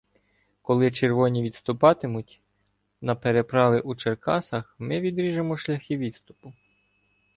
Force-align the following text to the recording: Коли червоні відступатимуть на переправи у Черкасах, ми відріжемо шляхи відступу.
Коли 0.61 0.91
червоні 0.91 1.41
відступатимуть 1.43 2.41
на 3.01 3.15
переправи 3.15 3.79
у 3.79 3.95
Черкасах, 3.95 4.75
ми 4.79 4.99
відріжемо 4.99 5.57
шляхи 5.57 5.97
відступу. 5.97 6.53